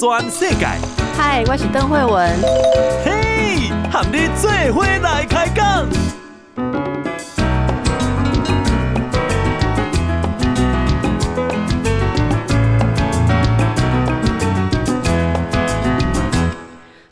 [0.00, 0.64] 全世界。
[1.14, 2.40] 嗨，我是邓惠文。
[3.04, 5.86] 嘿，和你做伙来开讲。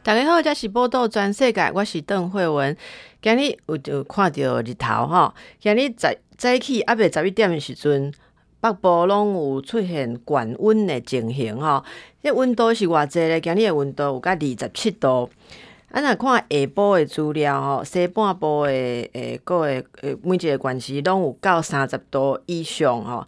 [0.03, 2.75] 大家好，这是报道全世界，我是邓惠文。
[3.21, 6.09] 今日有就看到日头哈，今日早
[6.39, 8.15] 早起阿伯十一点的时阵。
[8.61, 11.85] 北部拢有出现高温的情形吼，
[12.23, 13.41] 这温度是偌济咧？
[13.41, 15.31] 今日的温度有甲二十七度。
[15.91, 23.27] 啊，若看下晡的资料吼，西半部的诶，各个诶，每一个县市拢有到三十度以上吼，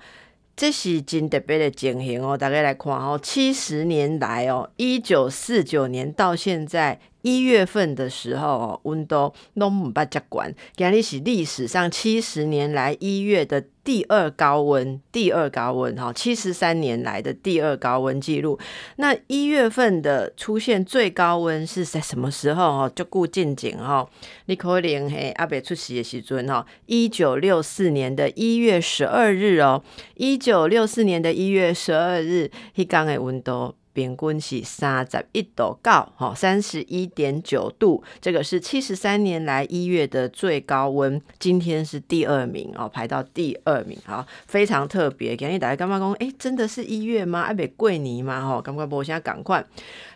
[0.56, 2.36] 这是真特别的情形哦。
[2.36, 7.00] 大家来看吼，七十年来哦，一九四九年到现在。
[7.22, 18.58] 一月份的时候，温度拢毋捌遮悬，今日是历史上七十年来一月的第二高温，第二高温哈，七十三年来的第二高温记录。
[18.96, 22.92] 那一月份的出现最高温是在什么时候哦？
[22.94, 24.08] 就顾近景哈，
[24.46, 29.82] 你可能嘿阿伯出席的时阵哈，一九六四年的一月十二日哦，
[30.14, 33.74] 一九六四年的一月十二日，迄天的温度。
[33.92, 45.36] 平均是三十一度高，哈，三十一点九度，这个是七十三年来一月的最高温，今天是第二名哦，排到第二名，好，非常特别。
[45.36, 47.44] 今日大家感觉讲，哎，真的是一月吗？
[47.44, 48.40] 还没过年吗？
[48.40, 49.66] 哈，感觉无啥共款，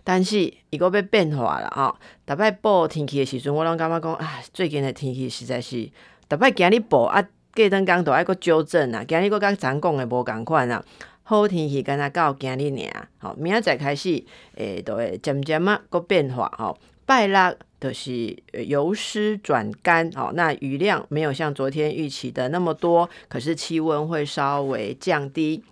[0.03, 1.95] 但是伊个要变化了啊！
[2.25, 5.91] 大摆报天气的时阵，我拢感觉讲，哎，最近的天气实在是，
[6.29, 7.21] 大摆今日报啊，
[7.55, 10.85] 过两天都爱个纠正啊，今日个甲咱讲的无共款啊。
[11.27, 14.23] 好天气，敢若到今日尔，好，明仔载开始，
[14.57, 25.65] 诶、都会渐渐啊个变化，吼，拜六就是由湿转干，哦，那雨量没有像昨天预期的那么多，可是气温会稍微降低。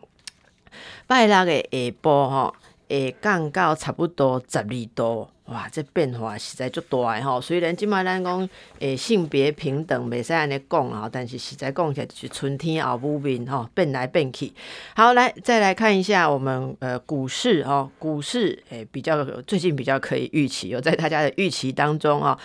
[1.06, 2.54] 拜六的下晡，吼，
[2.88, 5.28] 会降到差不多十二度。
[5.52, 7.38] 哇，这变化实在足大诶吼！
[7.38, 14.50] 虽然今麦咱讲诶性别平等袂使安尼讲吼，但是实在讲起来就是春天后母面吼，变来变去。
[14.96, 22.38] 好，来再来看一下我们呃股市哦，股市诶比较最近比较可以预期，有在大家的预期当中啊。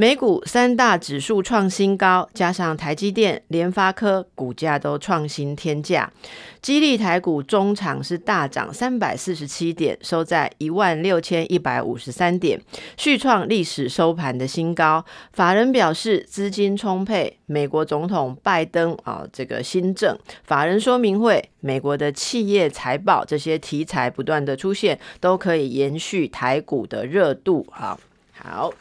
[0.00, 6.10] 美股三大指数创新高，加上台积电、联发科股价都创新天价，
[6.62, 12.58] 激励台股中场是大涨三百四十七点，收在一万六千一百五十三点，
[12.96, 15.04] 续创历史收盘的新高。
[15.34, 27.66] 法人表示资金充沛，美国总统拜登啊，这个新政、法人说明会、美国的企业财报这些题材不断的出现，都可以延续台股的热度。
[27.70, 28.00] 好，
[28.32, 28.72] 好。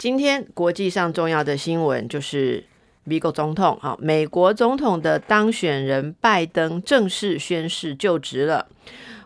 [0.00, 2.64] 今天国际上重要的新闻就是
[3.04, 8.66] 美国总统啊，美国总统的当选人拜登正式宣誓就职了。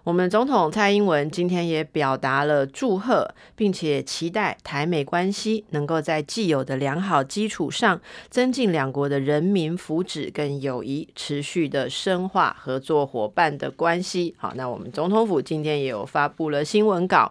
[0.02, 14.34] 我们总统蔡英文今天也表达了祝贺，并且期待台美关系能够在既有的良好基础上，增进两国的人民福祉跟友谊，持续的深化合作伙伴的关系。
[14.36, 17.30] 好，那我们总统府今天也有发布了新闻稿。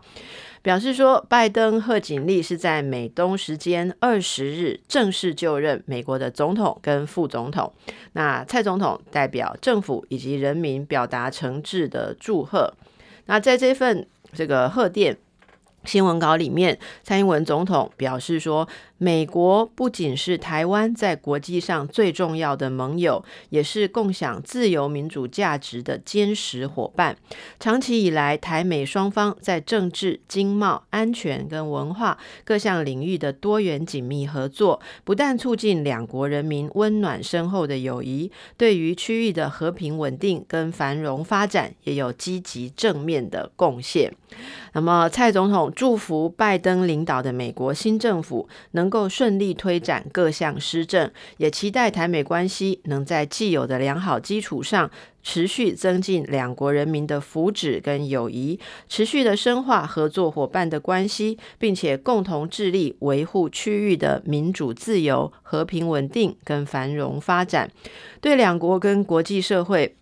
[0.64, 7.72] 表示说，拜登贺锦丽是在美东时间二十日正式就任美国的总统跟副总统。
[8.14, 12.74] 那蔡总统代表政府以及人民表达诚挚的祝贺。
[13.26, 15.16] 那在这份这个贺电。
[15.86, 18.66] 新闻稿里面，蔡英文总统表示说，
[19.04, 27.18] 美国不仅是台湾在国际上最重要的盟友，也是共享自由民主价值的坚实伙伴。
[27.60, 44.16] 长期以来，台美双方在政治、经贸、安全跟文化各项领域的多元紧密合作，不但促进两国人民温暖深厚的友谊，对于区域的和平稳定跟繁荣发展也有积极正面的贡献。
[44.72, 54.92] 那么，蔡总统祝福拜登领导的美国新政府能够顺利推展各项施政，也期待台美关系能在既有的良好基础上，
[55.24, 67.72] 持续增进两国人民的福祉跟友谊，持续的深化合作伙伴的关系，并且共同致力维护区域的民主自由、和平稳定跟繁荣发展，
[68.22, 69.96] 对两国跟国际社会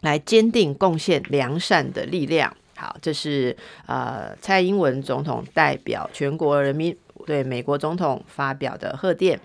[0.00, 2.52] 来坚定贡献良善的力量。
[2.74, 3.56] 好，这是
[3.86, 6.96] 呃蔡英文总统代表全国人民
[7.26, 9.40] 对美国总统发表的贺电。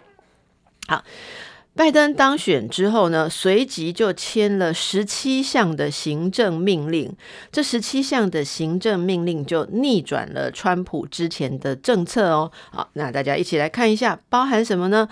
[0.87, 1.03] 好，
[1.75, 7.15] 拜登当选之后呢，随即就签了十七项的行政命令。
[7.51, 12.51] 这十七项的行政命令就逆转了川普之前的政策哦。
[12.71, 15.07] 好，那大家一起来看一下，包含什么呢？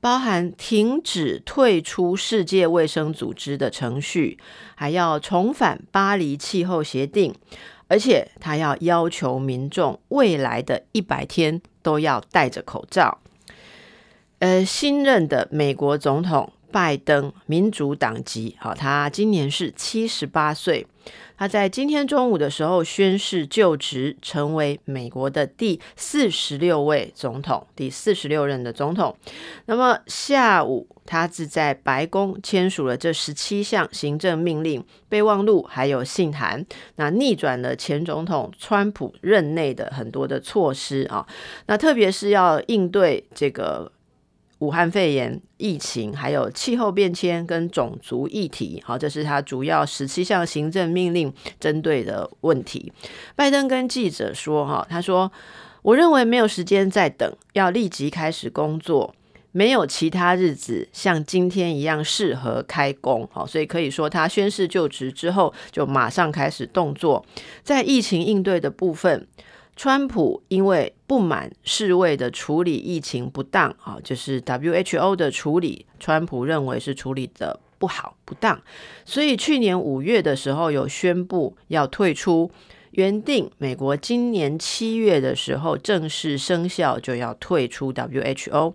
[0.00, 4.38] 包含停止退出世界卫生组织的程序，
[4.76, 7.34] 还要重返巴黎气候协定。
[7.88, 13.18] 而且他要要求民众未来的一百天都要戴着口罩。
[14.38, 20.86] 呃，新任的美国总统拜登，民主党籍，好，他今年是七十八岁。
[21.38, 29.16] 他在今天中午的时候宣誓就职，成为美国的第四十六位总统，第四十六任的总统。
[29.66, 41.24] 那么下午，他是在白宫签署了这十七项行政命令、备忘录，还有信函，那逆转了前总统川普任内的很多的措施啊。
[41.66, 43.92] 那特别是要应对这个。
[44.58, 52.92] 武汉肺炎疫情，还有气候变迁跟种族议题，好，这是他主要十七项行政命令针对的问题。
[53.36, 55.30] 拜登跟记者说：“哈，他说，
[55.82, 59.14] 我认为没有时间再等，要立即开始工作，
[59.52, 63.28] 没有其他日子像今天一样适合开工。
[63.32, 67.24] 好，所以可以说他宣誓就职之后就马上开始动作，
[67.62, 69.24] 在疫情应对的部分。”
[69.78, 78.60] 川普因为不满世卫的处理疫情不当啊，就是 WHO 的处理，川普认为是处理的不好不当，
[79.04, 82.50] 所以去年五月的时候有宣布要退出，
[82.90, 88.74] 原定美国今年七月的时候正式生效就要退出 WHO，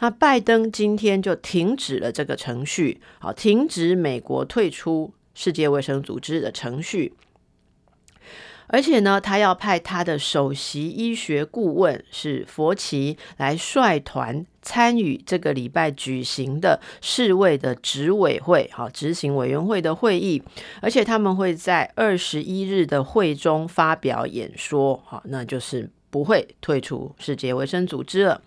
[0.00, 7.12] 那拜登今天就停止了这个程序，好，停止美国退出世界卫生组织的程序。
[8.74, 20.42] 而且呢，他要派他的首席医学顾问是佛奇来率团参与这个礼拜举行的世卫的执委会，好，执行委员会的会议。
[20.80, 28.42] 而且他们会在二十一日的会中发表演说，好，那就是不会退出世界卫生组织了。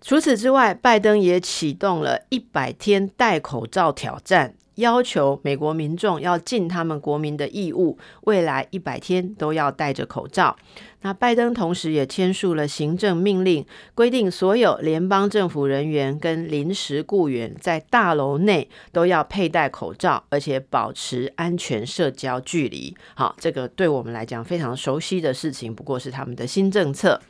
[0.00, 4.56] 除此之外，拜登也启动了一百天戴口罩挑战。
[4.76, 10.56] 要求美国民众要尽他们国民的义务，未来一百天都要戴着口罩。
[11.02, 13.64] 那拜登同时也签署了行政命令，
[13.94, 22.96] 规定所有联邦政府人员跟临时雇员在大楼内都要佩戴口罩，而且保持安全社交距离。
[23.14, 27.20] 好，这个对我们来讲非常熟悉的事情，不过是他们的新政策。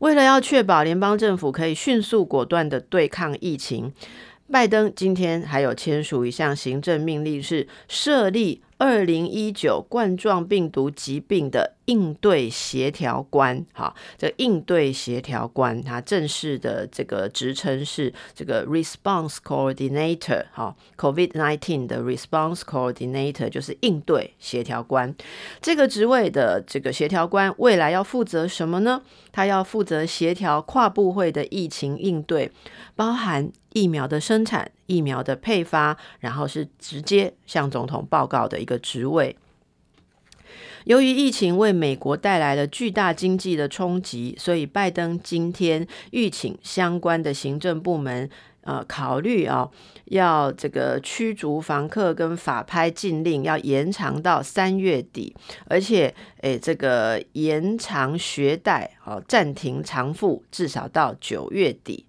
[0.00, 3.92] 为了要确保联邦政府可以迅速果断地对抗疫情。
[4.50, 13.64] 拜登今天还有签署一项行政命令，是设立二零一九冠状病毒疾病的应对协调官。
[13.72, 20.44] 哈，这应对协调官，它正式的这个职称是这个 Response Coordinator。
[20.52, 25.14] 哈，COVID-19 的 Response Coordinator 就是应对协调官。
[25.60, 29.02] 这个职位的这个协调官未来要负责什么呢？
[29.32, 32.50] 他要负责协调跨部会的疫情应对，
[32.94, 39.36] 包含疫苗的生产、疫苗的配发，然后是直接向总统报告的一个职位。
[40.86, 48.30] 由于疫情为美国带来了巨大经济的冲击，所以拜登今天吁请相关的行政部门。
[48.62, 49.70] 呃，考虑啊、哦，
[50.06, 55.32] 要这个驱逐房客跟法拍禁令要延长到三月底，
[55.66, 62.06] 而且，诶，这个延长学贷，哦，暂停偿付，至少到九月底。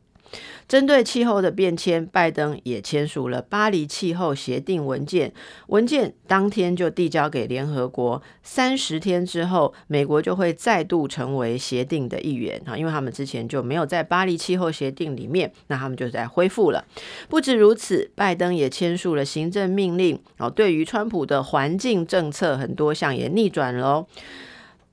[0.68, 5.34] 针对气候的变迁，拜登也签署了巴黎气候协定文件，
[5.68, 8.22] 文件当天就递交给联合国。
[8.44, 16.84] 三十天之后，美国就会再度成为协定的一员啊，因为他们之前就没有在巴黎气候协定里面，那他们就在恢复了。
[17.30, 24.06] 不止如此，拜登也签署了行政命令哦，对于川普的环境政策很多项也逆转了。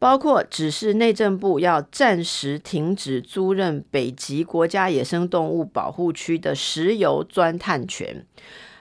[0.05, 8.23] 包括指示内政部要暂时停止租赁北极国家野生动物保护区的石油钻探权，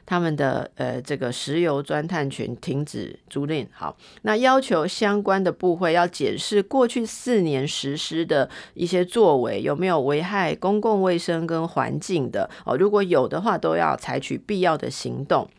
[0.05, 3.65] 他们的呃这个石油钻探权停止租赁。
[3.71, 15.49] 好，那要求相关的部会要检视过去四年实施的一些作为有没有危害公共卫生跟环境的哦，如果有的话，都要采取必要的行动。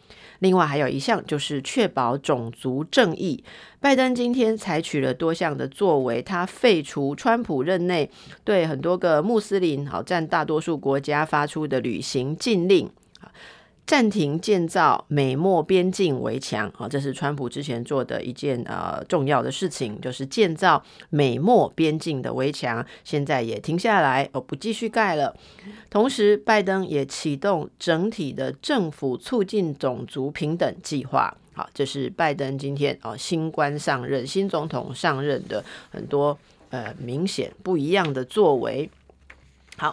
[0.45, 3.43] 另外还有一项就是确保种族正义。
[3.81, 8.11] 拜登今天采取了多项的作为，他废除川普任内
[8.45, 12.91] 对很多个穆斯林好占大多数国家发出的旅行禁令。
[13.87, 25.37] 暂停建造美墨边境围墙，好，这是川普之前做的一件呃重要的事情，就是建造美墨边境的围墙，现在也停下来，哦，不继续盖了。
[25.91, 36.39] 同时，拜登也启动整体的政府促进种族平等计划，好，这是拜登今天哦新官上任、新总统上任的很多
[36.71, 38.89] 呃明显不一样的作为。
[39.77, 39.93] 好，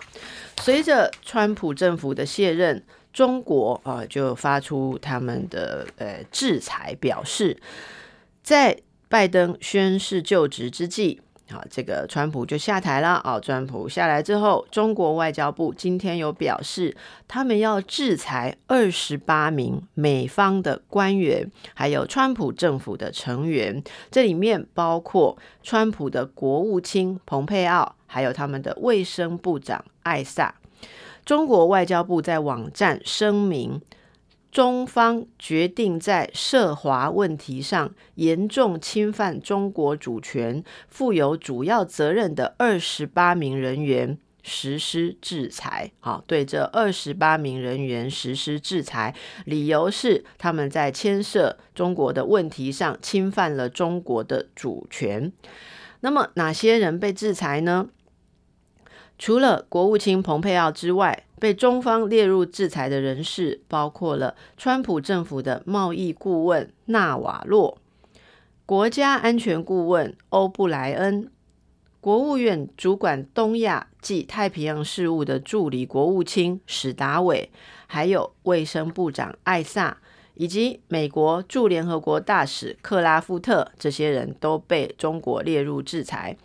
[0.62, 2.82] 随着川普政府的卸任。
[3.13, 7.58] 中国啊，就发出他们的呃制裁，表示
[8.41, 8.77] 在
[9.10, 11.22] 拜登宣誓就职之际。
[11.50, 13.22] 好，这个川普就下台了。
[13.25, 16.96] 哦，川普下来之后，中国外交部今天有表示，
[17.27, 23.84] 他们要制裁二十八名美方的官员，还有川普政府的成员。
[24.10, 30.56] 这里面包括川普的国务卿蓬佩奥，还有他们的卫生部长艾萨。
[31.25, 33.82] 中国外交部在网站声明。
[34.51, 45.90] 中方决定在涉华问题上严重侵犯中国主权、负有主要责任的二十八名人员实施制裁。
[46.01, 55.32] 好，对这二十八名人员实施制裁，理由是他们在牵涉中国的问题上侵犯了中国的主权。
[56.01, 57.88] 那么哪些人被制裁呢？
[59.22, 67.78] 除了国务卿蓬佩奥之外，被中方列入制裁的人士包括了川普政府的贸易顾问纳瓦洛、
[68.66, 71.30] 国家安全顾问欧布莱恩、
[72.00, 77.51] 国务院主管东亚及太平洋事务的助理国务卿史达伟，
[77.86, 79.98] 还有卫生部长艾萨，
[80.34, 86.36] 以及美国驻联合国大使克拉夫特，这些人都被中国列入制裁。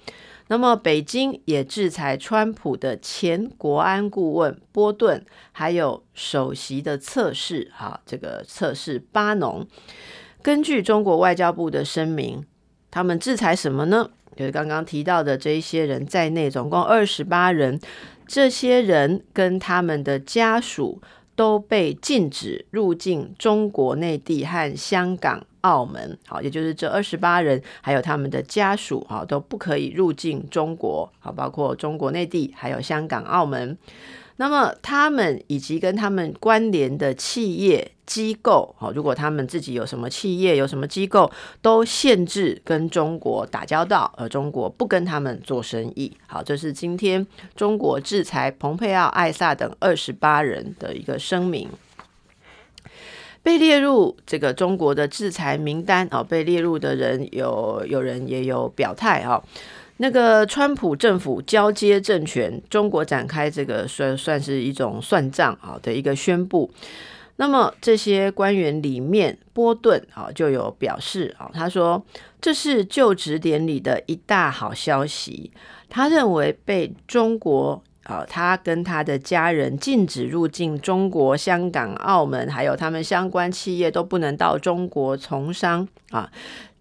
[0.49, 9.67] 那么，北京也制裁川普的前国安顾问波顿，还有首席的测试，哈，这个测试巴农。
[10.43, 12.45] 根据中国外交部的声明，
[12.91, 14.11] 他们制裁什么呢？
[14.37, 17.81] 就是刚刚提到的这一些人在内，总共二十八人。
[18.29, 21.01] 这些人跟他们的家属
[21.37, 25.47] 都被禁止入境中国内地和香港。
[25.63, 33.77] 澳门，好，也就是这二十八人，还有他们的家属，哈，都不可以入境中国，好，包括中国内地，还有香港、澳门。
[34.39, 41.31] 那么他们以及跟他们关联的企业机构，好，如果他们自己有什么企业、有什么机构，
[41.63, 46.13] 都限制跟中国打交道，而中国不跟他们做生意。
[46.27, 51.69] 好，这是今天中国制裁蓬佩奥、艾萨等二十八人的一个声明。
[53.43, 59.43] 被列入这个中国的制裁名单哦，被列入的人有有人也有表态啊。
[59.99, 66.71] 那个川普政府交接政权，中国展开这个算算是一种算账啊的一个宣布。
[67.37, 72.05] 那么这些官员里面，波顿啊就有表示啊，他说
[72.41, 75.51] 这是就职典礼的一大好消息。
[75.89, 77.83] 他认为被中国。
[78.07, 86.31] 啊，他跟他的家人禁止入境中国、香港、澳门，还有他们相关企业都不能到中国从商啊。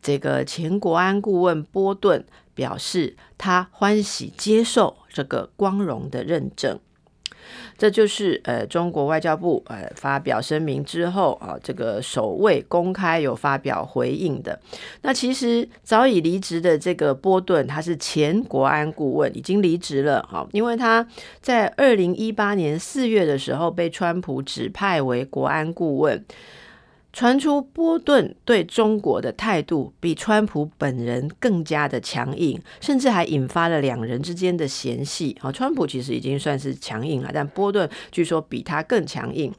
[0.03, 2.23] 这个前国安顾问波顿
[2.55, 6.79] 表示，他欢喜接受这个光荣的认证。
[7.77, 14.59] 这就是呃，中国外交部呃发表声明之后啊，这个首位公开有发表回应的。
[15.03, 21.07] 那其实早已离职的这个波顿，他是前国安顾问，已经离职了哈，因为他
[21.39, 26.25] 在二零一八年四月的时候被川普指派为国安顾问。
[27.15, 35.33] 传出波顿对中国的态度比川普本人更加的强硬，甚至还引发了两人之间的嫌隙。
[35.39, 39.49] 好，川普其实已经算是强硬了，但波顿据说比他更强硬。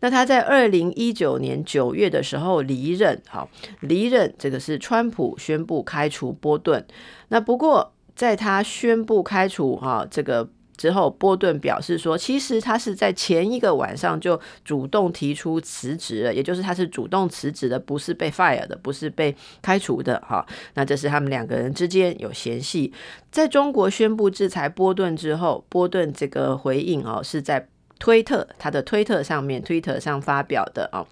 [0.00, 3.46] 那他在二零一九年九月的时候离任，好，
[3.80, 6.82] 离任这个是川普宣布开除波顿。
[7.28, 10.48] 那不过在他宣布开除哈这个。
[10.82, 20.44] 之后，波顿表示说，其实他是在前一个晚上就主动提出辞职了，也就是他是主动辞职的，不是被 fire 的，不是被开除的哈。
[20.74, 22.92] 那这是他们两个人之间有嫌隙。
[23.30, 27.64] 在中国宣布制裁波顿之后，波顿这个回应哦，是在
[28.00, 31.06] 推特他的推特上面，推特上发表的哦。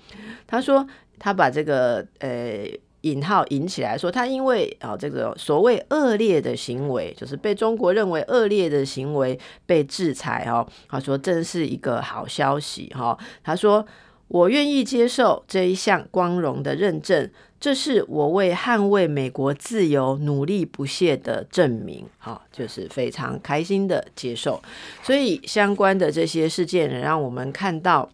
[0.48, 0.84] 他说
[1.20, 2.66] 他把这个呃。
[3.02, 10.66] 引号引起来说，他因为啊这个所谓恶劣的行为，就是被中国认为恶劣的行为被制裁哦。
[10.88, 13.16] 他说这是一个好消息哈。
[13.42, 13.86] 他说
[14.28, 22.06] 我愿意接受这一项光荣的认证，这是我为捍卫美国自由努力不懈的证明。
[22.18, 24.60] 哈，就是非常开心的接受。
[25.02, 28.10] 所以相关的这些事件，让我们看到。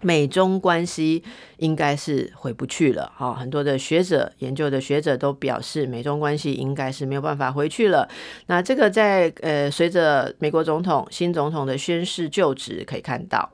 [0.00, 1.22] 美中关系
[1.56, 8.08] 应该是回不去了，哈，很多的学者、研究的学者都表示，美中关系应该是没有办法回去了。
[8.46, 13.50] 那这个在呃，随着美国总统新总统的宣誓就职，可以看到。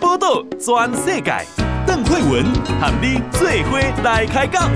[0.00, 1.32] 报道全世界，
[1.86, 2.44] 邓惠文
[2.80, 4.70] 和你做伙来开讲。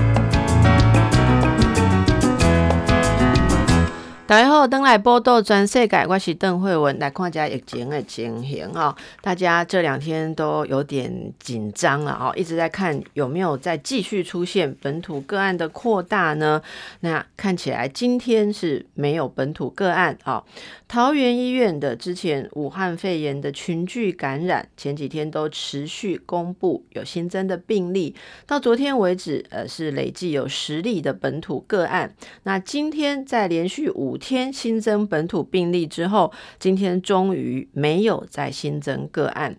[4.27, 8.95] 大家好，登来报道全世界，我是邓惠文，来看一下疫情的情形哈。
[9.21, 16.59] 大家这两天都有点紧张了哈，一直在看有没有再继续出现本土个案的扩大呢？
[17.01, 20.43] 那看起来今天是没有本土个案啊。
[20.87, 28.15] 桃园医院的之前武汉肺炎的群聚感染，前几天都持续公布有新增的病例，
[28.47, 32.15] 到昨天为止，呃，是累计有十例的本土个案。
[32.43, 39.53] 那今天在连续五五天新增本土病例之后，今天终于没有再新增个案。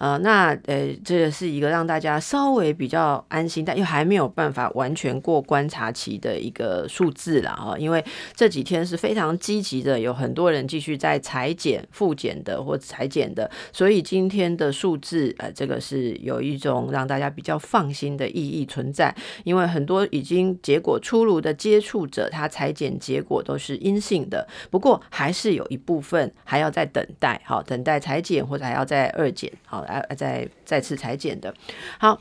[0.00, 7.76] 呃，那呃，这是一个让大家稍微比较安心，但又还没有办法完全过观察期的一个数字了啊。
[7.76, 8.02] 因为
[8.34, 19.14] 这几天是非常积极的，有很多人继续在裁剪、复检的或裁剪的，所以今天的数字，呃，这个是有一种让大家比较放心的意义存在。
[19.44, 29.84] 因为很多已经结果出炉的接触者，他裁剪结果都是阴性的，不过还是有一部分还要再等待，好，等待裁剪或者还要再二检，好。
[29.90, 31.54] 啊，再再次裁剪的，
[31.98, 32.20] 好，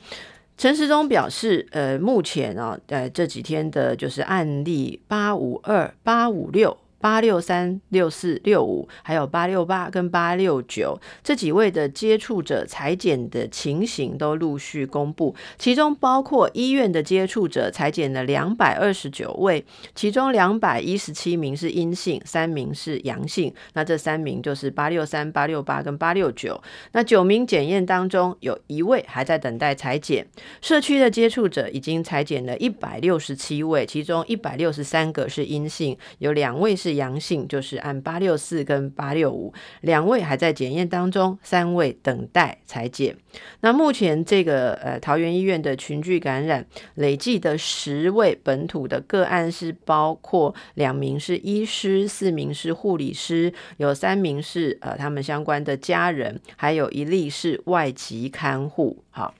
[0.57, 6.75] 陈时中表示，呃，目前啊，呃，这几天的就是案例八五二八五六。
[6.99, 19.63] 八六三六四六五，还有八六八跟八六九这几位的接触者采检的情形都陆续公布，其中包括医院的接触者采检了两百二十九位，
[19.95, 23.53] 其中两百一十七名是阴性，三名是阳性。
[23.73, 26.61] 那这三名就是八六三、八六八跟八六九。
[26.91, 30.27] 那九名检验当中有一位还在等待采检。
[30.59, 36.88] 社区的接触者已经采检了一百六十七位，其中一百六十三个是阴性，有两位是。
[36.95, 43.15] 阳性就是按八六四跟八六五，两位还在检验当中，三位等待裁检。
[43.61, 46.65] 那目前这个呃桃园医院的群聚感染
[46.95, 59.03] 累计的十位本土的个案是包括两名是医师，四名是护理师，有三名是呃他们相关的家人，还有一例是外籍看护。
[59.11, 59.33] 好。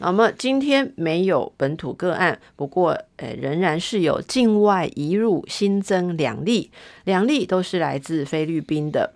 [0.00, 6.70] 那么今天没有本土个案，不过呃仍然是有境外移入新增两例，
[7.04, 9.12] 两例都是来自菲律宾的。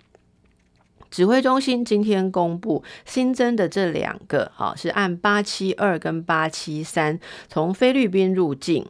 [1.11, 8.87] 指挥中心今天公布新增的这两个，好是按八七二跟八七三从菲律宾入境。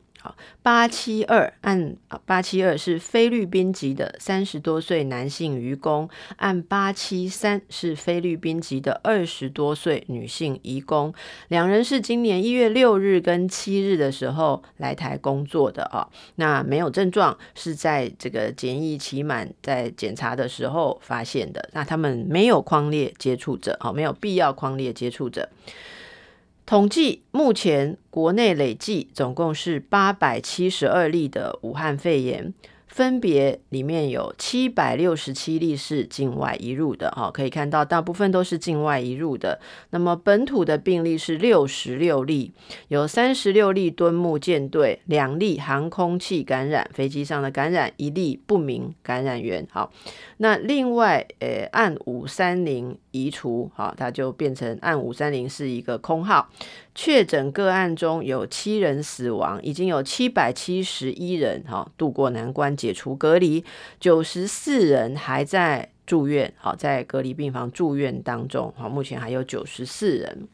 [0.63, 11.13] 八七二按八七二是菲律宾籍的三十多岁男性移工，按八七三是菲律宾籍的二十多岁女性移工，
[11.49, 25.49] 两人是今年一月六日跟七日的时候来台工作的啊，那没有症状，是在这个检疫期满在检查的时候发现的，那他们没有匡列接触者啊，没有必要匡列接触者。
[26.67, 32.53] 统计目前国内累计总共是八百七十二例的武汉肺炎。
[32.87, 39.59] 分别里面有七百六十七例是境外移入的，哈，可以看到大部分都是境外移入的。
[39.91, 42.53] 那么本土的病例是六十六例，
[42.87, 49.67] 有三十六例敦木舰队，两例航空器感染，飞机上的感染，一例不明感染源。
[49.73, 49.93] 好，
[50.37, 56.51] 那另外，呃，按五三零移除，好，它就变成案五三零是一个空号。
[56.97, 63.65] 确诊个案中有七人死亡，已经有七百七十一人哈渡过难关解除隔离，
[64.01, 70.49] 九十四人还在住院，好在隔离病房住院当中，好目前还有九十四人。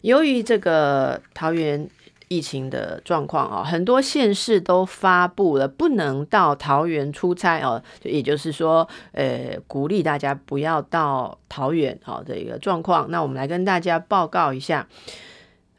[0.00, 1.88] 由于这个桃园。
[2.28, 13.10] 疫情的状况啊，很多县市都发布了不能到桃园出差哦，就也就是说，呃，鼓励大家不要到桃园哦的一个状况。
[13.10, 14.88] 那我们来跟大家报告一下，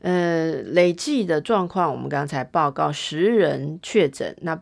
[0.02, 4.60] 呃，累计的状况，我们刚才报告十人确诊，那。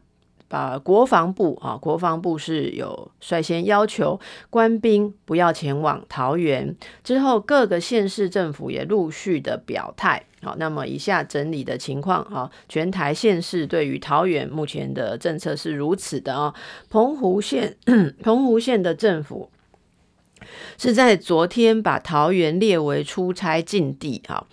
[0.53, 4.19] 啊，国防部啊，国防部是有率先要求
[4.51, 10.23] 官兵不要前往桃园，之后各个县市政府也陆续的表态。
[10.43, 16.53] 好，那么以下整理的情况啊，全台县市对于桃园目前的政策是如此的啊，
[16.87, 17.75] 澎湖县，
[18.21, 19.49] 澎湖县的政府
[20.77, 24.45] 是在昨天把桃园列为出差禁地啊。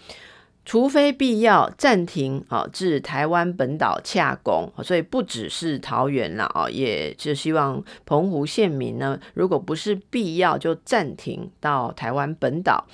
[0.67, 12.87] 除非必要，暂停啊，至台湾本岛洽公，所以不只是桃园了啊，也就希望澎湖县民呢，如果不是必要，就暂停到台湾本岛，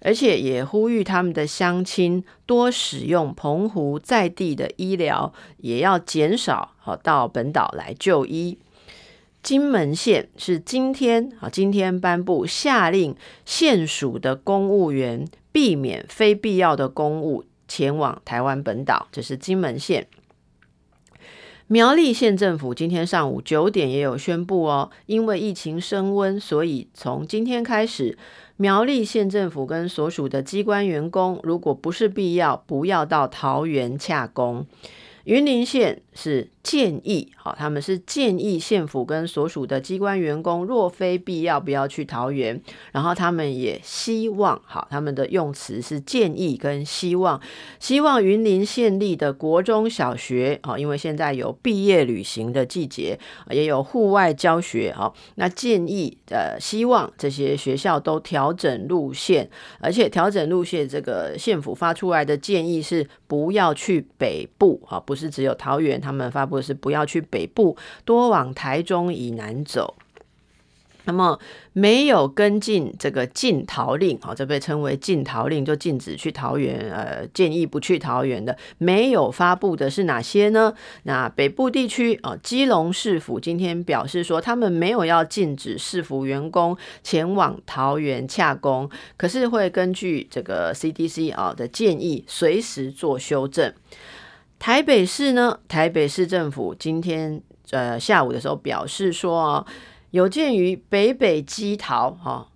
[0.00, 8.58] 而且也呼吁他们的乡亲多使用澎湖在地的医疗，也要减少好到本岛来就医。
[9.42, 15.28] 金门县是今天啊，今天颁布下令，县署的公务员。
[15.52, 20.06] 避免非必要的公务前往台湾本岛，这是金门县。
[21.66, 28.18] 苗栗县政府今天上午九点也有宣布哦，因为疫情升温，所以从今天开始，
[28.56, 34.66] 苗栗县政府跟所属的机关员工，如果不是必要，不要到桃园洽公。
[35.24, 42.60] 云林县是建议，好，他们是建议县府跟所属的机关员工，若非必要，不要去桃园。
[42.92, 47.40] 然后他们也希望，好，他们的用词是建议跟希望，
[47.78, 53.18] 希望云林县立的国中小学，好，因为现在有毕业旅行的季节，
[53.50, 59.48] 也有户外教学，好，那建议，呃，希望这些学校都调整路线，
[59.80, 69.96] 而且调整路线，这个县府发出来的建议是不要去北部，好，不是只有桃园，他们发布的是不要去北部，多往台中以南走。
[71.04, 71.36] 那么
[71.72, 76.78] 没有跟进这个禁桃令，好，这被称为禁桃令，就禁止去桃园。
[76.92, 80.72] 呃，建议不去桃园的，没有发布的是哪些呢？
[81.04, 93.72] 那北部地区哦，基隆市府今天表示说，他们没有要禁止市府员工前往桃园洽公，可是会根据这个 CDC 啊的建议，随时做修正。
[94.60, 95.58] 台北市呢？
[95.66, 99.66] 台北市政府今天呃下午的时候表示说，哦，
[100.10, 102.46] 有鉴于北北基桃哈，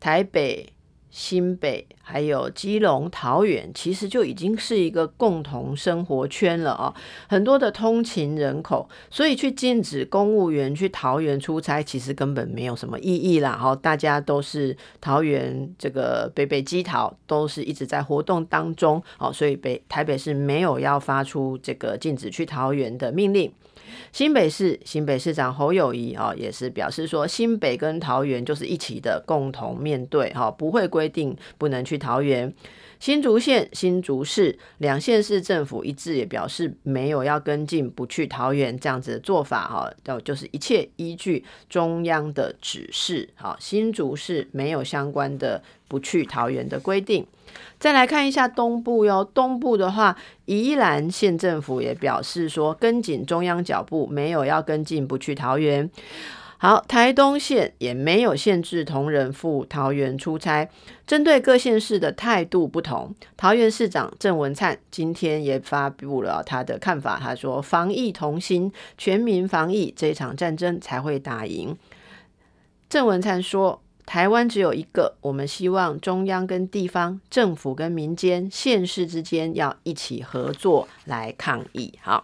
[0.00, 0.73] 台北。
[1.14, 6.92] 新北还有基隆、桃园，其实就已经是一个共同生活圈了啊，
[7.28, 13.56] 很多的通勤人口，所以去禁止公务员去桃园出差，其实根本没有什么意义啦。
[13.56, 23.52] 哈，大家都是桃园这个北北基桃，都是一直在活动当中，哦，所以北台北市没有要发出这个禁止去桃园的命令。
[24.12, 32.52] 新北市新北市长侯友谊啊，也是表示说，新北跟桃园就是一起的，共同面对哈，不会规定不能去桃园。
[33.04, 43.28] 新竹县新竹市两县市政府一致也表示，没有要跟进不去桃园这样子的做法哈，就就是一切依据中央的指示。
[43.34, 47.26] 好，新竹市没有相关的不去桃园的规定。
[47.78, 55.90] 再来看一下东部哟，东部的话，宜兰县政府也表示说，跟紧中央脚步，没有要跟进不去桃园。
[56.64, 60.66] 好，台东县也没有限制同仁赴桃园出差。
[61.06, 71.76] 针对各县市的态度不同，桃园市长郑文灿今天也发布了他的看法，他说：“防疫同心，全民防疫，这场战争才会打赢。”
[72.88, 73.82] 郑文灿说。
[74.06, 81.90] 台湾只有一个，我们希望中央跟地方政府跟民间县市之间要一起合作来抗疫。
[82.02, 82.22] 好，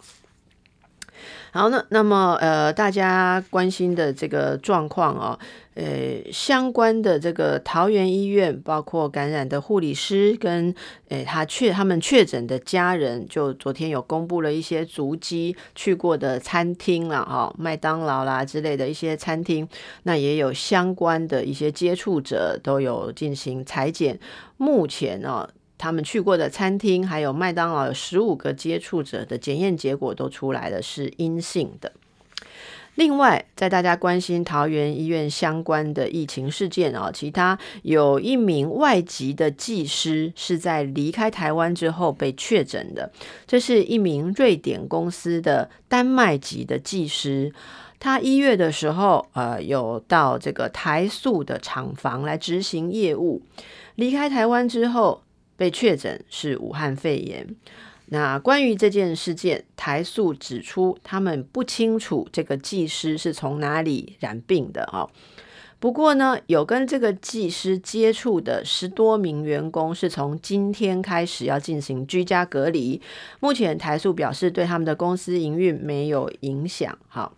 [1.53, 5.39] 好，那那么呃，大家关心的这个状况哦。
[5.75, 10.75] 呃，相关的这个桃园医院，包括感染的护理师跟
[11.09, 19.67] 呃他确他们确诊的家人，就昨天有公布了一些足迹去过的餐厅了哈，麦当劳啦之类的一些餐厅，
[20.03, 24.19] 那也有相关的一些接触者都有进行裁剪。
[24.59, 25.49] 目前呢，
[25.81, 31.91] 他们去过的餐厅还有麦当劳有十五个接触者的检验结果都出来了，是阴性的。
[32.97, 43.11] 另外，在大家关心桃园医院相关的疫情事件啊，其他有一名外籍的技师是在离开台湾之后被确诊的。
[43.47, 47.51] 这是一名瑞典公司的丹麦籍的技师，
[47.99, 53.41] 他一月的时候，呃，有到这个台塑的厂房来执行业务，
[53.95, 55.23] 离开台湾之后
[55.61, 57.47] 被确诊是武汉肺炎。
[58.07, 65.07] 那关于这件事件，台塑指出他们不清楚这个技师是从哪里染病的啊。
[65.79, 72.99] 不过呢，有跟这个技师接触的十多名员工是从今天开始要进行居家隔离。
[73.41, 76.99] 目前台塑表示对他们的公司营运没有影响。
[77.07, 77.35] 好，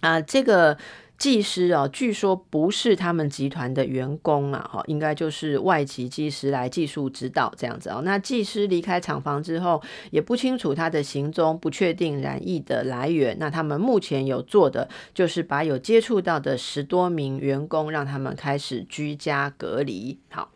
[0.00, 0.76] 啊，这个。
[1.16, 8.02] 技师哦，据说不是他们集团的员工啊，哈，应该就是外籍技师来技术指导这样子哦。
[8.04, 13.36] 那技师离开厂房之后，也不清楚他的行踪，不确定染疫的来源。
[13.38, 20.18] 那他们目前有做的，就是把有接触到的十多名员工，让他们开始居家隔离。
[20.30, 20.50] 好。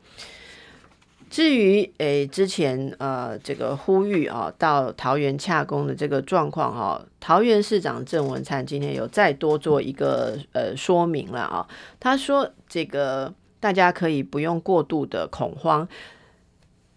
[1.31, 11.69] 至于诶，之前呃，这个呼吁啊，到桃园洽公的这个状况哈，桃园市长郑文灿今天有再多做一个呃说明了啊。
[12.01, 15.87] 他说，这个大家可以不用过度的恐慌。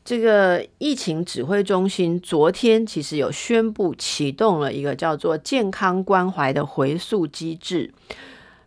[0.04, 7.94] 这个疫情指挥中心昨天其实有宣布启动了一个叫做健康关怀的回溯机制。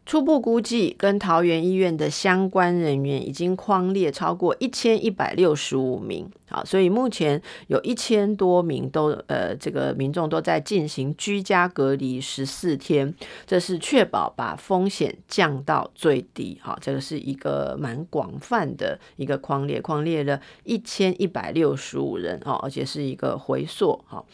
[0.06, 6.30] 初步估计，跟桃园医院的相关人员已经框列超过一千一百六十五名。
[6.50, 13.12] 好，所以目前有一千多名都呃，这个民众都在进行居家隔离十四天，
[13.46, 16.58] 这是确保把风险降到最低。
[16.60, 24.04] 好，这个是一个蛮广泛的一个框列，框列了一千一百六十五人哦，而且是一个回溯。
[24.06, 24.26] 好。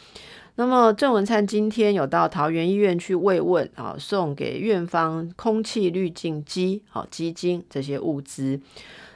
[0.61, 8.61] 那么郑文灿今天有到桃园医院去慰问啊，送给院方空气滤净机、好基金这些物资。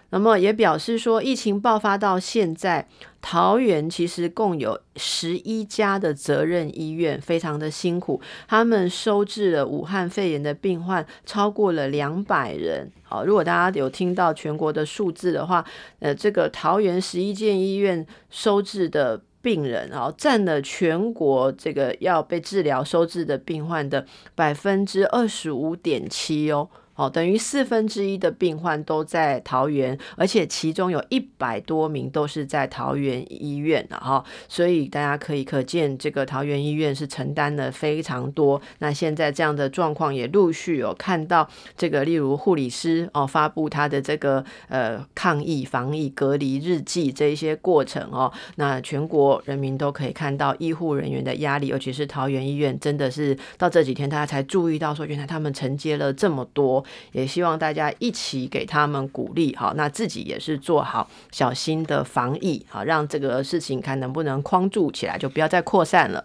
[0.09, 2.89] 那么也表示说，疫情爆发到现在，
[3.21, 12.91] 桃园其实共有十一家的责任医院，非常的辛苦，他们收治了武汉肺炎的病患超过了两百人。
[13.03, 15.63] 好，如果大家有听到全国的数字的话，
[15.99, 19.21] 呃，这个桃园十一间医院收治的。
[19.45, 26.71] 病人啊，占了全国这个要被治疗收治的病患的百分之二十五点七哦。
[26.97, 38.63] 哦，等于四分之一的病患都在桃园，而且其中有一百多名都是在桃园医院的哈，所以大家可以可见，这个桃园医院是承担了非常多。
[38.79, 56.84] 那现在这样的状况也陆续有看到，这个例如护理师哦发布他的这个呃抗疫防疫隔离日记这一些过程哦，那全国人民都可以看到医护人员的压力，尤其是桃园医院，真的是到这几天大家才注意到说，原来他们承接了这么多。
[57.13, 66.25] 也希望大家一起给他们鼓励，好，那自己也是做好小心的防疫，好，让这个事情看能不能框住起来，就不要再扩散了。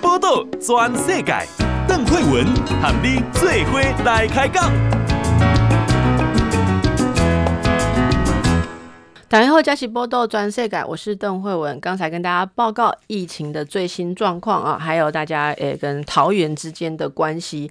[0.00, 1.34] 报道转世界，
[1.86, 2.44] 邓慧文
[2.82, 4.97] 和你最伙来开讲。
[9.30, 11.78] 大家好，这是报道全世界，我是邓惠文。
[11.80, 17.70] 刚才跟大家报告疫情的最新状况啊，还有大家诶跟桃园之间的关系。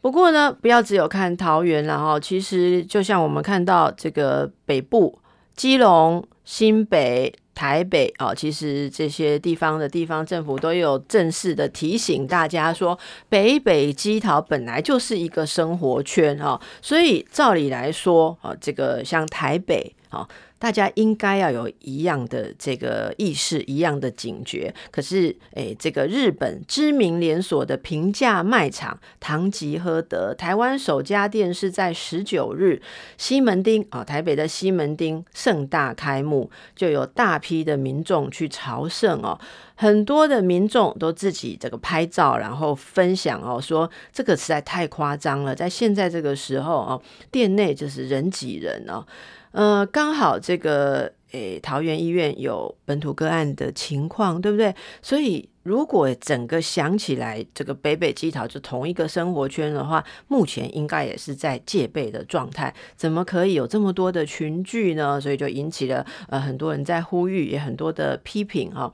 [0.00, 5.16] 不过呢，不要只有看桃园然后，其实就像我们看到这个北部
[5.54, 20.26] 基隆、新北、台北啊，其实这些地方的地方政府都有正式的提醒大家说，北北基桃本来就是一个生活圈啊，所以照理来说啊，这个像台北啊。
[20.58, 24.74] 大家应该要有一样的这个意识，一样的警觉。
[24.90, 32.82] 可是，诶，这个日本知名连锁的平价卖场唐吉诃德，台湾首家店是在十九日
[33.16, 39.38] 西门町啊，台北的西门町盛大开幕，就有大批的民众去朝圣哦。
[39.76, 49.06] 很多的民众都自己这个拍照，然后分享哦，说这个实在太夸张了，在现在这个时候哦，店内就是人挤人哦。
[49.52, 54.74] 呃，刚好这个诶，桃园医院有本土个案的情况，对不对？
[55.02, 62.74] 所以如果整个想起来，这个北北基桃就同一个生活圈的话，目前应该也是在戒备的状态。
[62.96, 65.20] 怎么可以有这么多的群聚呢？
[65.20, 68.90] 所以就引起了呃很多人在呼吁，也很多的批评哈。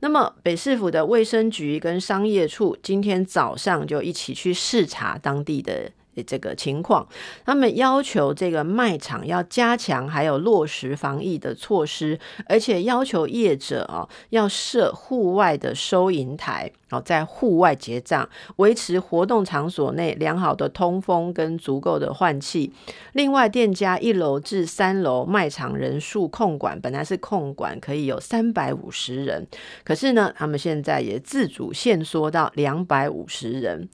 [0.00, 5.90] 那么北市府的卫生局跟商业处今天早上就一起去视察当地的。
[6.26, 7.06] 这个情况，
[7.44, 22.72] 他们要求这个卖场要加强，还有落实防疫的措施，而且要求业者啊要设户外的收银台，哦，在户外结账，维持活动场所内良好的通风跟足够的换气。
[23.12, 29.46] 另外，店家一楼至三楼卖场人数控管，本来是控管可以有三百五十人，
[29.84, 33.88] 可是呢，他们现在也自主限缩到两百五十人。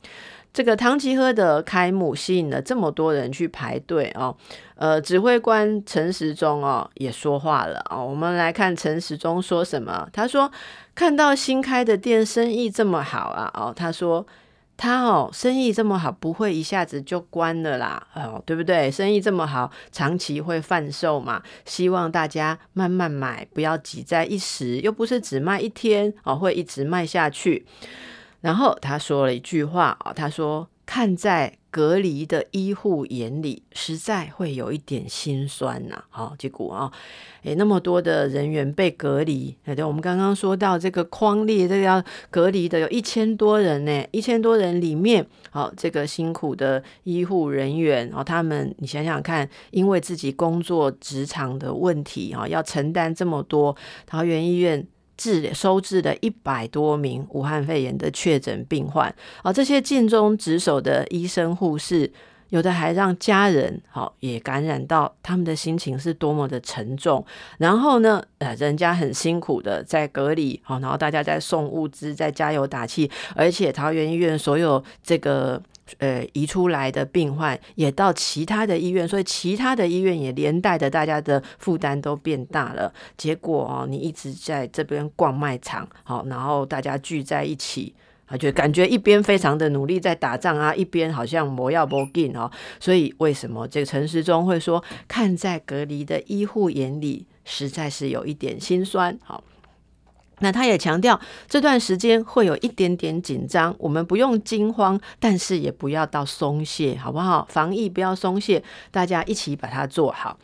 [0.53, 4.37] 这个唐吉诃德开幕吸引了这么多人去排队哦，
[4.75, 10.09] 呃，指挥官陈时中哦也说话了哦，我们来看陈时中说什么。
[10.13, 10.51] 他说
[10.95, 14.27] 看到新开的店生意这么好啊，哦，他说
[14.77, 18.91] 他哦生意这么好，不会一下子就关了啦，哦，对不对？
[18.91, 27.65] 生意这么好，长期会贩售嘛，希望大家慢慢买，不要挤在一时，又不是只卖一天哦，会一直卖下去。
[28.41, 36.93] 然后他说了一句话啊，他说：“看在隔离的医护眼里，实在会有一点心酸呐。”好，结果啊，
[37.43, 54.87] 诶，那么多的人员被隔离，对，我们刚刚说到这个匡列，这个要隔离的有一千多人呢，一千多人里面，好，这个辛苦的医护人员，哦，他们你想想看，因为自己工作职场的问题啊，要承担这么多，桃园医院。
[55.19, 62.11] 治收治了一百多名武汉肺炎的确诊病患，啊，这些尽忠职守的医生护士
[62.51, 67.23] 有的还让家人好也感染到，他们的心情是多么的沉重。
[67.59, 75.61] 然后呢，呃，人家很辛苦的在隔离，好，然后大家在送物资，在加油打气，而且桃园医院所有这个
[75.99, 82.93] 呃移出来的病患也到其他的医院，所以其他的医院也连带的大家的负担都变大了。
[83.17, 87.95] 结果哦，你一直在这边逛卖场，好，然后大家聚在一起。
[88.31, 92.51] 啊，就感觉一边非常的努力在打仗啊，一边好像没要没紧哦。
[92.79, 99.19] 所以为什么这个陈时中会说，看在隔离的医护眼里，实在是有一点心酸。
[99.25, 99.43] 好，
[100.41, 107.47] 那他也强调这段时间会有一点点紧张，我们不用惊慌，但是也不要到松懈，好不好？
[107.51, 110.39] 防疫不要松懈，大家一起把它做好。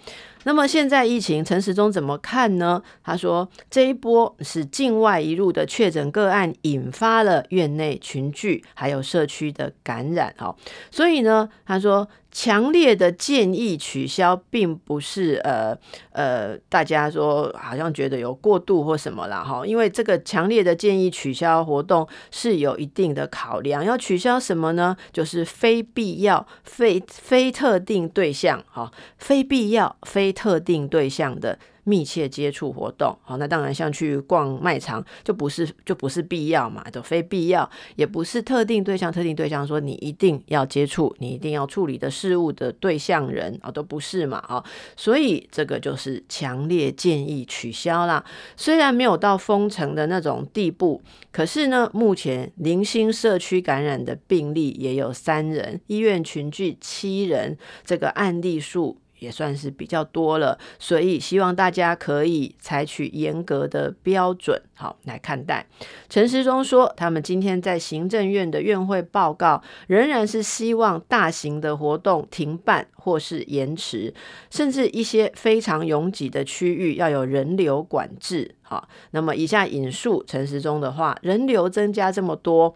[0.46, 2.82] 那么现在疫情，陈时中怎么看呢？
[3.02, 10.54] 他说，这一波是境外移入的确诊个案引发了院内群聚，还有社区的感染哦。
[10.90, 12.06] 所以呢，他说。
[12.34, 15.74] 强烈的建议取消，并不是呃
[16.10, 24.96] 呃，大家说好像觉得有过度或什么啦哈，因为这个强烈的建议取消活动是有一定的考量，要取消什么呢？
[25.12, 31.56] 就是非必要、非非特定对象哈，非必要、非特定对象的。
[31.84, 44.64] 密切接触活动，好，那当然像去逛卖场就不是就不是必要嘛，都非必要，也不是特定对象，特定对象说你一定要接触，你一定要处理的事物的对象人啊，都不是嘛，啊，
[44.96, 48.24] 所以这个就是强烈建议取消啦。
[48.56, 58.98] 虽然没有到封城的那种地步，可是呢，目前零星社区感染的病例也有三人，医院群聚七人，这个案例数。
[59.24, 65.66] 也算是比较多了，所以希望大家可以采取严格的标准，好来看待。
[66.10, 74.12] 陈时中说，他们今天在行政院的院会报告，仍然是希望大型的活动停办或是延迟，
[74.50, 78.54] 甚至一些非常拥挤的区域要有人流管制。
[78.60, 82.74] 好，那么以下引述陈时中的话：人流增加这么多。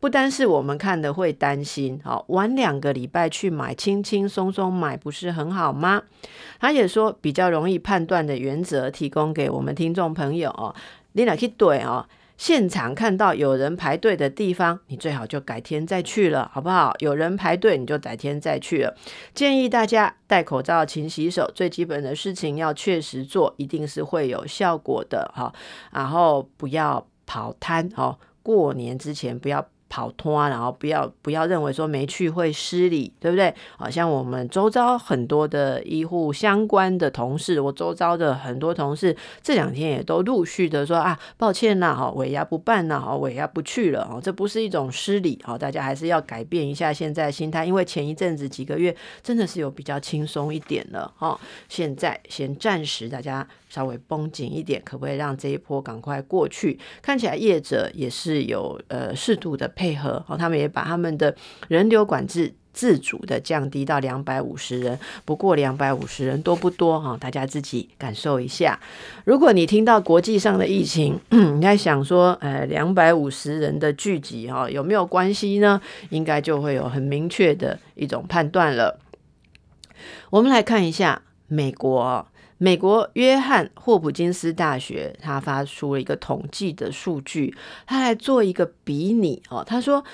[0.00, 6.02] 不单是我们看的会担心，好，晚两个礼拜去买，轻轻松松买不是很好吗？
[6.58, 10.74] 他也说比较容易判断的原则，提供给我们听众朋友哦。
[11.12, 12.08] 你俩去对哦，
[12.38, 16.94] 现场看到有人排队的地方，你最好就改天再去了，好不好？
[17.00, 18.96] 有人排队，你就改天再去了。
[19.34, 25.52] 建议大家戴口罩、勤洗手，最基本的事情要确实做，一定是会有效果的哈。
[25.92, 29.68] 然后不要跑摊哦，过年之前不要。
[29.90, 33.52] 跑脱，然后不要不要认为说没去会失礼，对不对？
[33.76, 53.46] 好像我们周遭很多的医护相关的同事，我周遭的很多同事这两天也都陆续的说啊，抱歉呐，哈，尾牙不办呐，哈，尾牙不去了，哦，这不是一种失礼，哦，大家还是要改变一下现在心态，因为前一阵子几个月真的是有比较轻松一点了，哈，现在先暂时大家。
[53.70, 56.78] 稍微绷紧一点，可不可以让这一波赶快过去？
[57.00, 61.34] 看起来业者也是有呃适度的配合，哦，他们也把他们的
[61.68, 67.16] 人流管制自主的降低到两百五十人，不过两百五十人多不多哈？
[67.20, 68.78] 大家自己感受一下。
[69.24, 75.80] 如果你听到国际上的疫情， 你在想说，呃，两百五十人的聚集哈，有没有关系呢？
[76.10, 78.98] 应该就会有很明确的一种判断了。
[80.30, 82.26] 我们来看一下美国。
[82.62, 89.64] 美国约翰霍普金斯大学，他发出了一个统计的数据，他来做一个比拟哦。
[89.66, 90.04] 他说，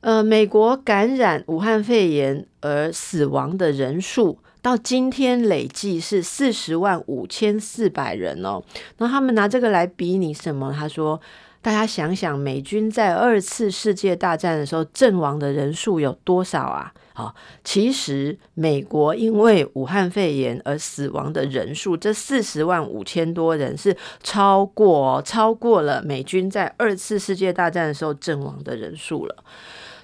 [0.00, 8.62] 呃，美国感染武汉肺炎而死亡的人数到今天累计是四十万五千四百人哦。
[8.98, 10.72] 那他们拿这个来比拟什么？
[10.72, 11.20] 他说，
[11.60, 16.94] 大家想想，美军在二次世界大战的时候阵亡的人数有多少啊？
[17.20, 29.36] 啊，其实美国因为武汉肺炎而死亡的人数，这四十万五千多人是超过超过了美军在二次世界大战的时候阵亡的人数了。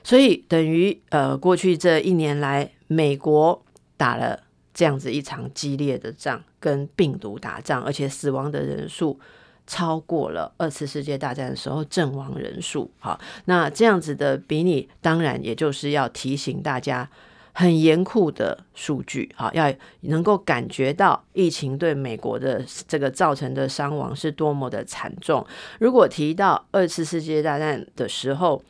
[0.05, 3.65] 所以等于呃，过去这一年来，美国
[3.97, 4.39] 打了
[4.75, 9.19] 这样子一场激烈的仗，跟病毒打仗，而且死亡的人数。
[9.67, 17.09] 超过了二次世界大战的时候阵亡人数，好，那这样子的比拟，当然也就是要提醒大家
[17.53, 25.45] 很严酷的数据，好，要能够感觉到疫情对美国的这个造成的伤亡是多么的惨重。
[25.81, 28.63] 如果提到二次世界大战的时候，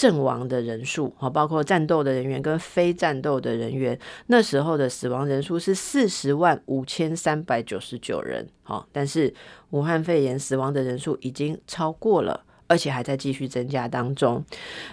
[0.00, 3.98] 阵亡的人数，包括战斗的人员跟非战斗的人员，
[4.28, 8.48] 那时候的死亡人数是四十万五千三百九十九人，
[8.92, 9.34] 但是
[9.72, 14.42] 武汉肺炎死亡的人数已经超过了而且还在继续增加当中。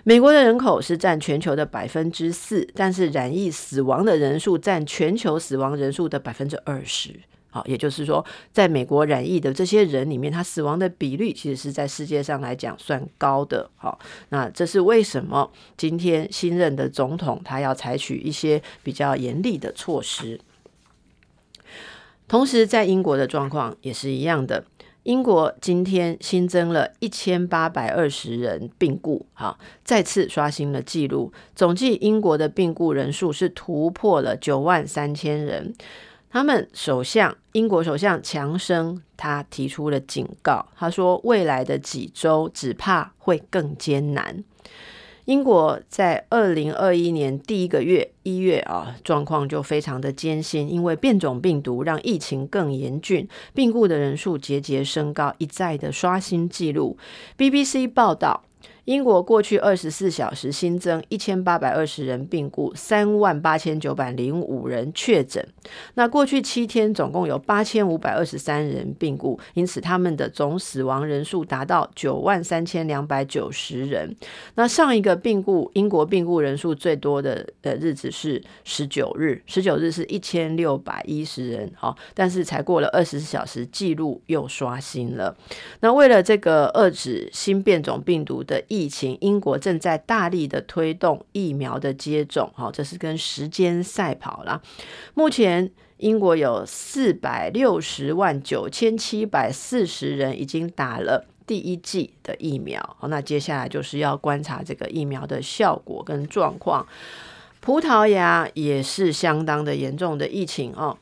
[0.04, 7.18] 美国的人口是占全球的百分之四，但是染疫死亡的人数占全球死亡人数的百分之二十。
[7.50, 13.70] 好，也就是说，在美国染疫的这些人里面，他死亡的比率其实是在世界上来讲算高的。
[13.78, 13.98] 好，
[14.30, 20.40] 那这是为什么今天新任的总统他要采取一些比较严厉的措施？
[22.28, 24.66] 同时，在英国的状况也是一样的。
[25.04, 31.32] 英国今天新增了一千八百二十人病故，好，再次刷新了记录。
[31.56, 35.74] 总计英国的病故人数是突破了九万三千人。
[36.30, 44.44] 他们首相，英国首相强生，他提出了警告，他说未来的几周只怕会更艰难。
[45.26, 56.98] 英国在二零二一年第一个月一月啊，状况就非常的艰辛，因为变种病毒让疫情更严峻，病故的人数节节升高，一再的刷新纪录。
[57.38, 58.44] BBC 报道。
[58.88, 65.46] 英国过去二十四小时新增一千八百二十人病故，三万八千九百零五人确诊。
[65.96, 74.16] 那过去七天总共有八千五百二十三人病故，因此他们的总死亡人数达到九万三千两百九十人。
[74.56, 81.70] 那上一个病故，英国病故人数最多的的日子是十九日，十九日是一千六百一十人。
[81.76, 85.36] 好，但是才过了二十四小时，记录又刷新了。
[85.82, 94.62] 那为了这个遏制新变种病毒的疫情，英国正在大力的推动疫苗的接种，哈，这是跟时间赛跑啦。
[95.16, 106.86] 目前，英国有四百六十万九千七百四十人已经打了第一剂的疫苗，好，那接下来就是要观察这个疫苗的效果跟状况。
[107.60, 110.96] 葡萄牙也是相当的严重的疫情哦，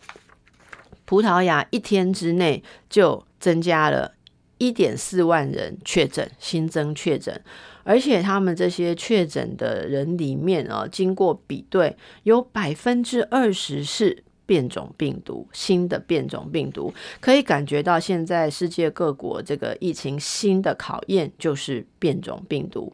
[1.04, 4.14] 葡萄牙一天之内就增加了。
[4.58, 7.42] 一点四万人确诊，新增确诊，
[7.84, 22.94] 而且他们这些确诊的人里面啊，经过比对，有百分之二十是变种病毒，新的变种病毒，可以感觉到现在世界各国这个疫情新的考验就是变种病毒。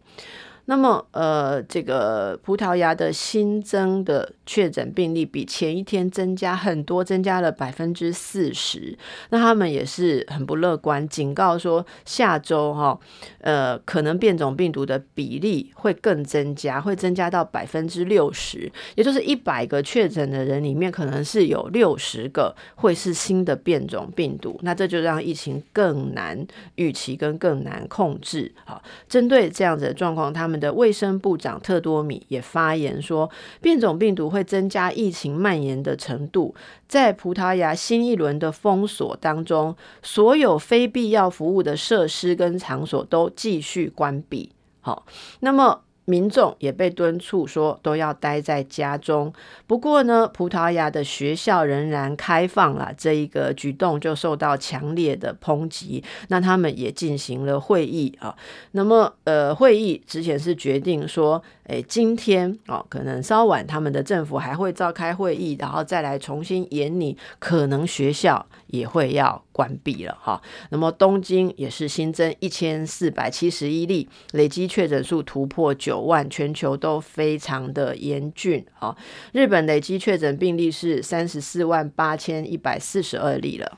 [0.72, 8.97] 那么，呃，这个葡萄牙的新增的确诊病例比前一天增加很多，增加了百分之四十。
[9.32, 12.97] 那他们也是很不乐观，警告说下周哈，
[13.39, 24.57] 呃，可能变种病毒的比例会更增加，会增加到百分之六十，也就是一百个确诊的人里面，可能是有六十个会是新的变种病毒。
[24.61, 28.49] 那这就让疫情更难预期跟更难控制。
[28.63, 30.61] 好，针对这样子的状况，他们。
[30.62, 36.55] 的卫生部长特多米也发言说，变种病毒会增加疫情蔓延的程度。
[36.88, 44.51] 在葡萄牙新一轮的封锁当中，所有非必要服务的设施跟场所都继续关闭。
[44.80, 45.05] 好，
[45.41, 45.82] 那么。
[46.12, 49.32] 民众也被敦促说都要待在家中。
[49.66, 56.03] 不过呢，葡萄牙的学校仍然开放了，这一个举动就受到强烈的抨击。
[56.28, 58.36] 那他们也进行了会议啊。
[58.72, 70.41] 那么，呃，会议之前是决定说，诶，今天哦，可能稍晚他们的政府还会召开会议，然后再来重新研拟，可能学校也会要关闭了哈。
[70.70, 76.02] 那么，东京也是新增一千四百七十一例，累计确诊数突破九。
[76.02, 78.95] 万，全球都非常的严峻啊！
[79.32, 83.78] 日本累计确诊病例是三十四万八千一百四十二例了。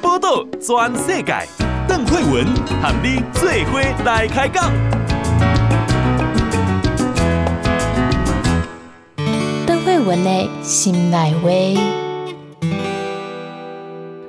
[0.00, 1.32] 报道全世界，
[1.88, 2.46] 邓惠文
[2.80, 5.01] 和你最伙来开讲。
[10.04, 11.48] 文的心内话。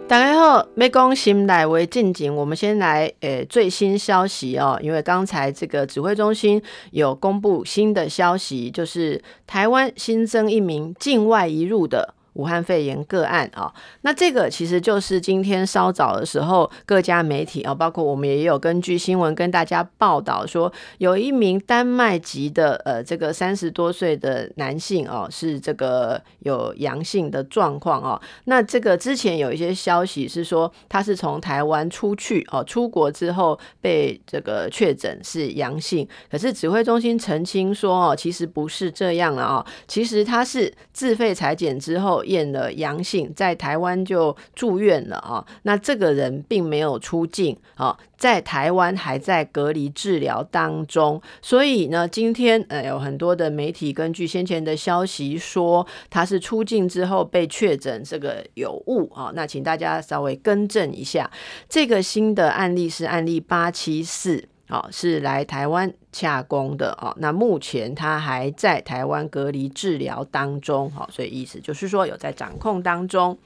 [0.07, 4.79] 大家好，要讲心内话进前，我们先来诶、最新消息哦。
[4.83, 6.61] 因为刚才这个指挥中心
[6.91, 12.13] 有公布新的消息，就是台湾新增一名境外移入的。
[12.33, 13.71] 武汉肺炎个案啊，
[14.01, 28.19] 那这个其实就是今天稍早的时候，各家媒体啊，包括我们也有根据新闻跟大家报道说，有一名丹麦籍的呃这个三十多岁的男性哦，是这个有阳性的状况哦。
[28.45, 42.22] 那这个之前有一些消息是说他是从台湾出去哦，出国之后被这个确诊是阳性，可是指挥中心澄清说哦，其实不是这样了哦，其实他是自费裁剪之后。
[42.25, 45.45] 验了阳性，在台湾就住院了啊。
[45.63, 51.21] 那这个人并没有出境啊，在台湾还在隔离治疗当中。
[51.41, 59.31] 所以呢，今天呃有很多的媒体根据先前的消息说他是出境之后被确诊这个有误啊。
[59.35, 61.29] 那请大家稍微更正一下，
[61.67, 64.47] 这个新的案例是案例八七四。
[64.73, 67.13] 哦，是来台湾洽公的哦。
[67.19, 73.37] 那目前他还在台湾隔离治疗当中，好，所以意思就是说有在掌控当中。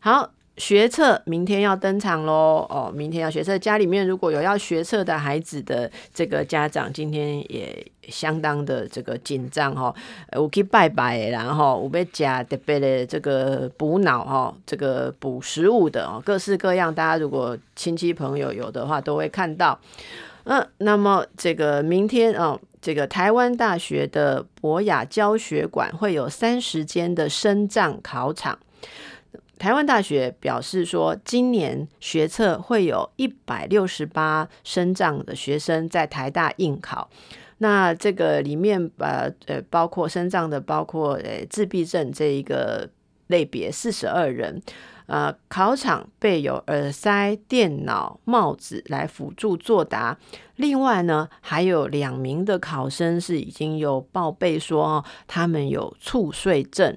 [0.00, 2.66] 好，学测明天要登场喽。
[2.68, 9.94] 哦，明天要学测，家里面如果有要学测的孩子的这个家长，今天也相当的这个紧张哈。
[10.32, 16.92] 我去拜拜，然后我被加特别的这个补脑哈，这个补食物的哦，各式各样。
[16.92, 19.78] 大家如果亲戚朋友有的话，都会看到。
[20.50, 28.58] 嗯，那么这个明天哦，这个台湾大学的博雅教学馆会有三十间的身障考场。
[29.58, 37.10] 台湾大学表示说，今年学测会有一百六十八身障的学生在台大应考。
[37.58, 42.88] 那这个里面呃呃，包括身障的，包括呃自闭症这一个
[43.26, 44.62] 类别四十二人。
[45.08, 50.18] 呃，考场备有耳塞、电脑、帽子来辅助作答。
[50.56, 56.94] 另外呢，还有两名的考生是已经有报备说哦，他们有猝睡症，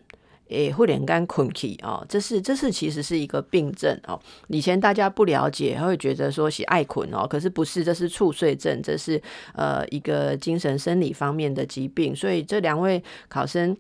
[0.49, 4.19] 诶，会连干困起哦，这是这是其实是一个病症哦。
[4.49, 9.21] 以前大家不了解，会觉得说是爱困哦，可是不是，这是猝睡症，这是
[9.53, 12.13] 呃一个精神生理方面的疾病。
[12.13, 13.77] 所以这两位考生。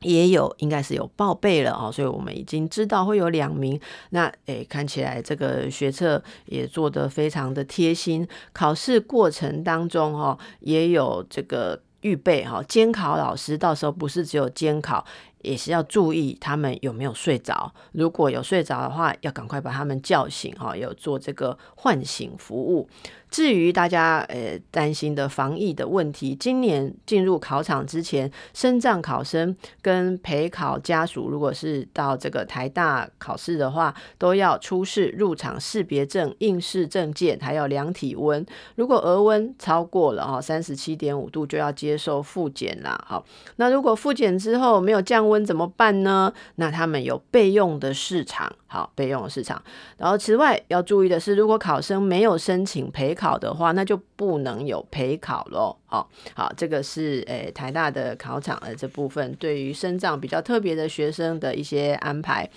[0.00, 3.80] 也有，应该是有报备了哦，所以我们已经知道会有两名。
[4.10, 15.04] 那诶，看起来这个学测也做得非常的贴心，考试过程当中哦，也有这个预备哈，监考老师到时候不是只有监考。
[15.42, 22.88] 也是要注意他们有没有睡着，如果有睡着的话，要赶快把他们叫醒哈，有做这个唤醒服务。
[23.30, 38.44] 至于大家呃担心的防疫的问题，今年进入考场之前，身障考生跟陪考家属，如果是到这个台大考试的话，都要出示入场识别证、应试证件，还要量体温。
[38.76, 42.98] 如果额温超过了哈三十七点五度，就要接受复检啦。
[43.06, 43.24] 好，
[43.56, 46.32] 那如果复检之后没有降温怎么办呢？
[46.56, 49.60] 那他们有备用的试场，好，备用的市场。
[49.96, 55.76] 然后此外要注意的是，如果考生没有申请陪考的话，那就不能有陪考咯。
[55.86, 62.48] 好，好，这个是诶、台大的考场的这部分，对于身障比较特别的学生的一些安排。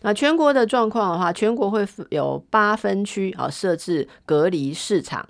[0.00, 5.28] 那全国的状况的话，全国会有八分区啊设置隔离市场。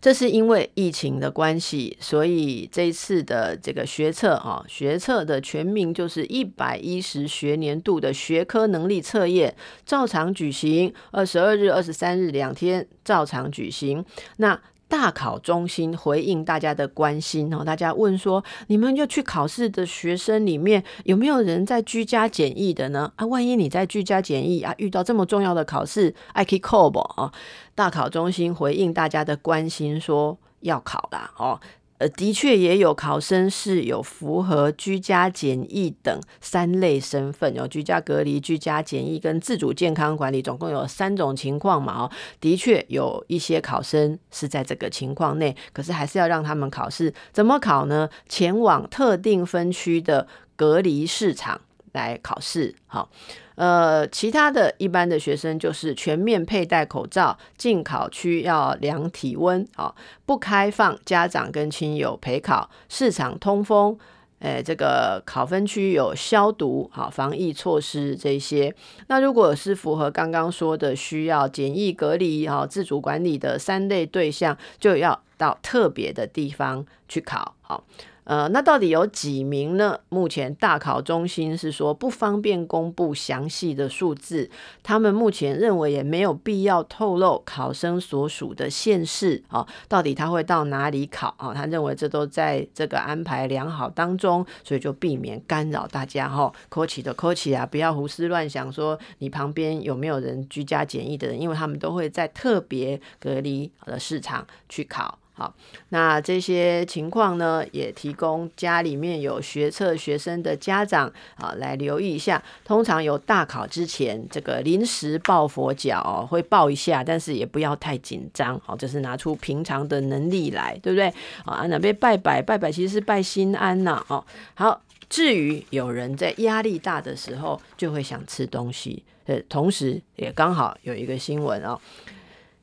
[0.00, 9.54] 这是因为疫情的关系，所以这一次的这个学测啊，学测的全名就是一百一十学年度的学科能力测验，
[9.84, 14.04] 照常举行，二十二日、二十三日两天照常举行。
[14.36, 23.12] 那大考中心回应大家的关心哦，大家问说，你们要去考试的学生里面有没有人在居家检疫的呢？
[23.16, 27.32] 啊，万一你在居家检疫啊，遇到这么重要的考试，爱去考不啊？
[27.74, 31.60] 大考中心回应大家的关心说要考啦哦。
[31.98, 42.02] 呃，的确也有考生是有符合居家检疫等三类身份，有居家隔离、居家检疫跟自主健康管理，总共有三种情况嘛。
[42.02, 47.14] 哦，的确有一些考生是在这个情况内，可是还是要让他们考试。
[47.32, 48.10] 怎么考呢？
[48.28, 51.60] 前往特定分区的隔离市场
[51.92, 52.74] 来考试。
[52.86, 53.08] 好。
[53.56, 59.94] 呃，其他的一般的学生就是全面佩戴口罩，进考区要量体温，啊，
[60.24, 63.98] 不开放家长跟亲友陪考，市场通风，
[64.40, 68.74] 诶，这个考分区有消毒，好，防疫措施这些。
[69.06, 77.82] 那如果是符合刚刚说的需要检疫隔离，哈，自主管理的三类对象，就要到特别的地方去考，好。
[78.26, 80.00] 呃，那到底有几名呢？
[80.08, 84.50] 目前大考中心是说不方便公布详细的数字，
[84.82, 91.54] 他们目前认为也没有必要透露考生所属的县市啊，到底他会到哪里考啊？
[91.54, 96.52] 他认为这都在这个安排良好当中，所以就避免干扰大家哈。
[96.68, 105.16] 考试的考试啊，不要胡思乱想，说你旁边有没有人居家检疫的人，因为他们都会在特别隔离的市场去考。
[105.36, 105.54] 好，
[105.90, 112.42] 那这些情况呢，也提供家里面有学测学生的家长啊来留意一下。
[112.64, 118.58] 通常有大考之前，这个临时抱佛脚、哦、会抱一下，但是也不要太紧张。
[118.64, 121.12] 好，就是拿出平常的能力来，对不对？
[121.44, 124.02] 啊，那边拜拜拜拜，其实是拜心安呐。
[124.08, 124.24] 哦，
[124.54, 124.80] 好。
[125.08, 131.80] 至于有人在压力大的时候就会想吃东西，呃，同时也刚好有一个新闻哦。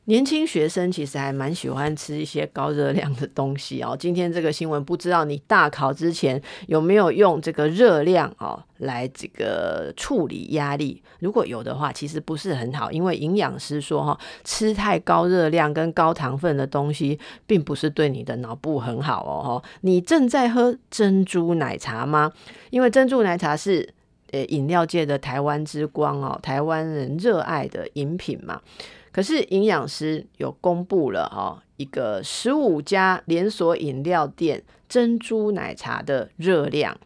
[0.05, 3.95] 年轻学生其实还蛮喜欢吃一些高热量的东西哦。
[3.99, 11.01] 今天这个新闻，不知道你大考之前有没有用这个热量哦来这个处理压力？
[11.19, 19.63] 如果有的话，其实不是很好，因为营养师说哈，吃太高热量跟高糖分的东西，并不是对你的脑部很好哦。
[19.81, 22.29] 你正在喝珍珠奶茶吗？
[22.71, 23.87] 因为珍珠奶茶是
[24.31, 28.59] 呃饮料界的台湾之光哦，台湾人热爱的饮品嘛。
[29.13, 36.97] 可是营养师有公布了哈，一个十五家连锁饮料店珍珠奶茶的热量，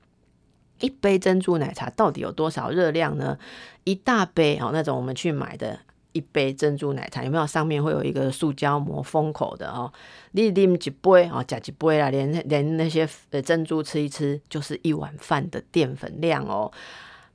[0.79, 3.37] 一杯珍珠奶茶到底有多少热量呢？
[3.83, 5.77] 一大杯哦，那种我们去买的
[6.13, 9.91] 一杯珍珠奶茶，有没有上面会有一个塑胶膜封口的哦？
[10.31, 13.07] 你啉一杯哦，加一杯啊，连连那些
[13.43, 16.71] 珍珠吃一吃，就是一碗饭的淀粉量哦。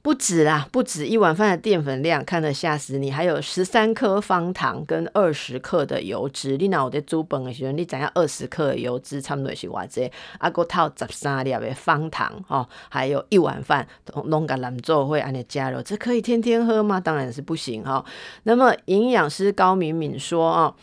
[0.03, 3.09] 不止啦，不止一碗饭的淀粉量，看得吓死你！
[3.09, 6.57] 还有十三颗方糖跟二十克的油脂。
[6.57, 10.11] 你那我在煮饭的时候，你知影二十克的油脂差不多是偌济？
[10.38, 13.86] 啊，搁套十三粒的方糖哦，还有一碗饭
[14.24, 16.98] 拢甲蓝做会安尼加入，这可以天天喝吗？
[16.98, 18.05] 当然是不行哈、
[18.42, 20.74] 那么营养师高敏敏说哦。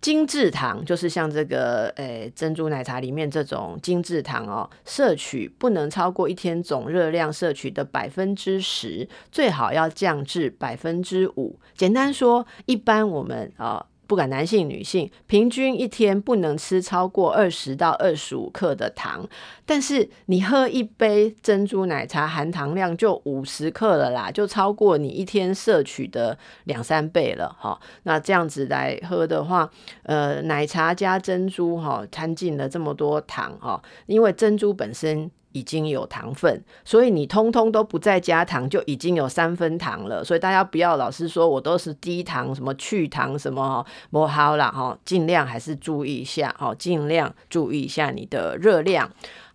[0.00, 11.60] 精制糖就是像这个诶、珍珠奶茶里面这种精制糖哦，摄取不能超过一天总热量摄取的百分之十，最好要降至百分之五。
[11.76, 13.86] 简单说，一般我们啊。
[14.10, 19.24] 不管男性女性，平均一天不能吃超过二十到二十五克的糖。
[19.64, 27.80] 但是你喝一杯珍珠奶茶，含糖量就五十克了啦，就超过你一天摄取的两三倍了哈。
[28.02, 29.70] 那这样子来喝的话，
[30.02, 35.30] 呃，奶茶加珍珠哈，掺进了这么多糖哈，因为珍珠本身。
[35.52, 40.24] 已经有糖分，所以你通通都不再加糖，就已经有三分糖了。
[40.24, 49.10] 所以大家不要老是说我都是低糖，什么去糖什么哈，不好啦哈，尽量还是注意一下哈，尽量注意一下你的热量。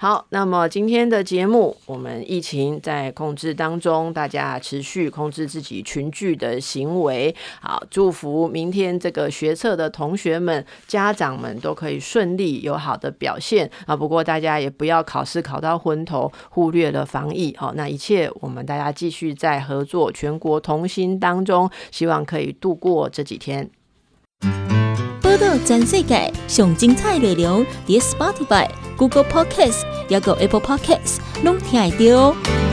[0.06, 7.36] 好，那么今天的节目，我们疫情在控制当中，大家持续控制自己群聚的行为。
[7.60, 13.96] 好，祝福明天这个学测的同学们、家长们都可以顺利有好的表现啊。
[13.96, 17.56] 不过大家也不要考试考到昏头，忽略了防疫。
[17.58, 23.72] 好，那一切我们大家继续在合作，全国同心当中，希望可以度过这几天。
[25.36, 28.70] 报道全世界上精彩内容，伫 Spotify。
[28.96, 32.65] Google Podcast，还有 Apple Podcast，拢听得到。